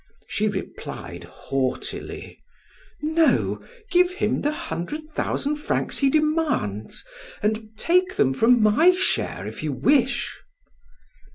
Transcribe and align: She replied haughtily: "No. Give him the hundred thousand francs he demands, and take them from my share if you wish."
She 0.27 0.47
replied 0.47 1.25
haughtily: 1.25 2.41
"No. 3.03 3.63
Give 3.91 4.09
him 4.13 4.41
the 4.41 4.51
hundred 4.51 5.11
thousand 5.11 5.57
francs 5.57 5.99
he 5.99 6.09
demands, 6.09 7.05
and 7.43 7.69
take 7.77 8.15
them 8.15 8.33
from 8.33 8.63
my 8.63 8.93
share 8.95 9.45
if 9.45 9.61
you 9.61 9.71
wish." 9.71 10.41